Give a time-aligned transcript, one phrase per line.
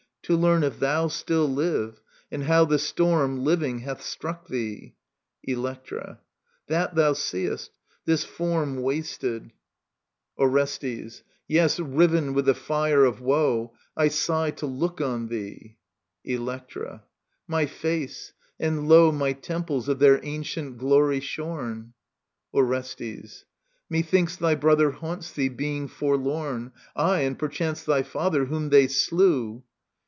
[0.25, 1.99] To learn if thou still live,
[2.31, 3.43] and how the storm.
[3.43, 4.95] Living, hath struck thee.
[5.43, 6.21] Electra.
[6.67, 7.71] That thou seest;
[8.05, 11.23] this form Wasted..• Digitized by VjOOQIC i6 EURIPIDES Orestes.
[11.47, 13.73] Yea, riven with the fire of woe.
[13.97, 15.75] I sigh to look on thee.
[16.23, 17.03] Electra*
[17.49, 21.91] My &ce; and, lo^ My temples of their ancient glory shorn.
[22.53, 23.43] Orestes.
[23.89, 29.63] Methinks thy brother haunts thee, being forlorn; Aye, and perchance thy father, whom they slew.